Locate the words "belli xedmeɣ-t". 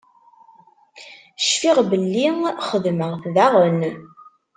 1.89-3.23